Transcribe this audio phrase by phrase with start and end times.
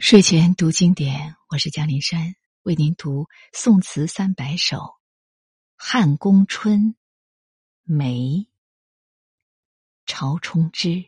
[0.00, 4.76] 睡前读经典，我是江林山，为您读宋词三百首
[5.76, 6.80] 《汉宫春》
[7.84, 8.48] 梅
[10.04, 11.04] 朝冲之。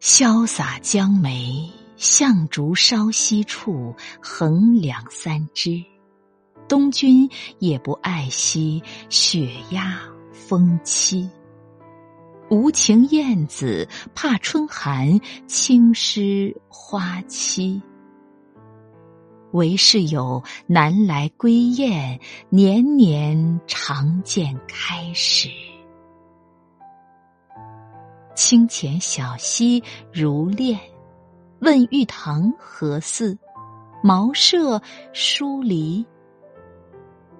[0.00, 5.80] 潇洒江梅，向竹稍息处，横两三枝。
[6.68, 10.02] 东君也不爱惜，雪压
[10.32, 11.30] 风凄。
[12.52, 17.80] 无情燕子怕春寒，轻湿花期。
[19.52, 22.20] 唯是有南来归雁，
[22.50, 25.48] 年年常见开始。
[28.34, 29.82] 清浅小溪
[30.12, 30.78] 如练，
[31.60, 33.38] 问玉堂何似？
[34.02, 34.82] 茅舍
[35.14, 36.04] 疏离，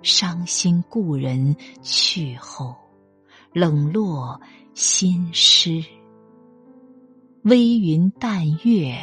[0.00, 2.74] 伤心故人去后，
[3.52, 4.40] 冷落。
[4.74, 5.84] 心诗，
[7.42, 8.96] 微云淡月，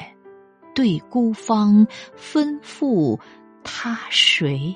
[0.74, 1.86] 对孤芳
[2.18, 3.20] 吩咐
[3.64, 4.76] 他谁？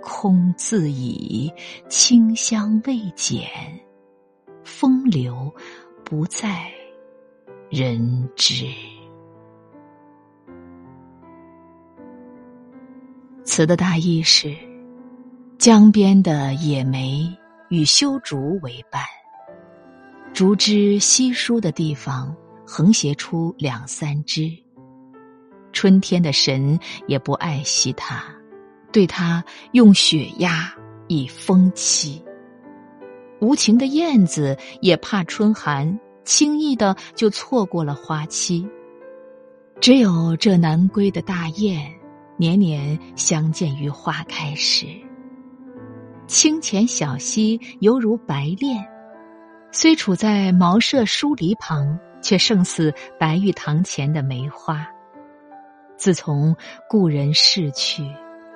[0.00, 1.52] 空自倚，
[1.90, 3.46] 清香未减，
[4.62, 5.54] 风流
[6.02, 6.72] 不在
[7.68, 8.64] 人知。
[13.42, 14.56] 词的大意是：
[15.58, 17.30] 江边的野梅。
[17.74, 19.02] 与修竹为伴，
[20.32, 22.32] 竹枝稀疏的地方
[22.64, 24.48] 横斜出两三枝。
[25.72, 28.22] 春天的神也不爱惜它，
[28.92, 30.72] 对它用雪压
[31.08, 32.22] 以风凄。
[33.40, 38.64] 无情的燕子也怕春寒，轻易的就错过了花期。
[39.80, 41.92] 只有这南归的大雁，
[42.36, 44.86] 年年相见于花开时。
[46.26, 48.84] 清浅小溪犹如白练，
[49.70, 54.86] 虽处在茅舍疏篱旁，却胜似白玉堂前的梅花。
[55.96, 56.56] 自从
[56.88, 58.02] 故人逝去，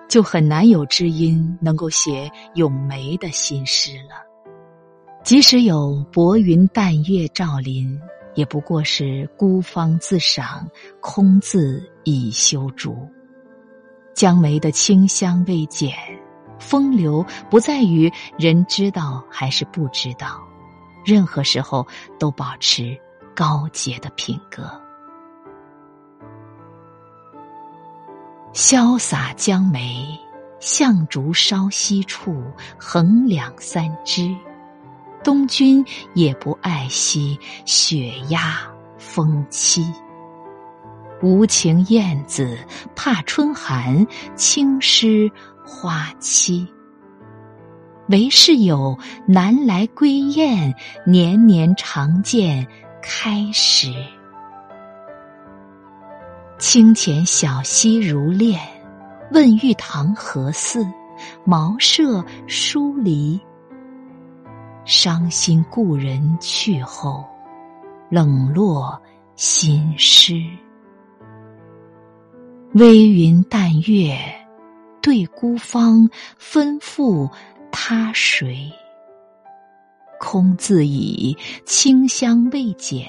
[0.09, 4.27] 就很难有知音能够写咏梅的心诗了。
[5.23, 8.01] 即使有薄云淡月照临，
[8.35, 10.67] 也不过是孤芳自赏，
[11.01, 12.97] 空自倚修竹。
[14.15, 15.93] 江梅的清香未减。
[16.59, 20.43] 风流不在于人知道还是不知道，
[21.05, 21.87] 任何时候
[22.19, 22.99] 都保持
[23.35, 24.69] 高洁的品格。
[28.53, 30.19] 潇洒江梅，
[30.59, 32.43] 向竹稍息处，
[32.79, 34.35] 横两三枝。
[35.23, 38.59] 东君也不爱惜，雪压
[38.97, 39.87] 风凄。
[41.21, 42.59] 无情燕子
[42.95, 45.31] 怕春寒，轻湿。
[45.69, 46.67] 花期，
[48.09, 50.75] 唯是有南来归雁，
[51.05, 52.67] 年年常见
[53.03, 53.93] 开时。
[56.59, 58.59] 清浅小溪如练，
[59.31, 60.87] 问玉堂何似？
[61.45, 63.39] 茅舍疏离，
[64.87, 67.25] 伤心故人去后，
[68.09, 68.99] 冷落
[69.37, 70.43] 心诗。
[72.73, 74.19] 微云淡月。
[75.01, 77.31] 对孤芳吩咐
[77.71, 78.73] 他谁？
[80.21, 83.07] 空自倚，清香未减，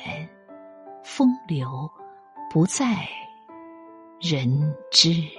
[1.04, 1.90] 风流
[2.52, 3.08] 不在
[4.22, 5.39] 人知。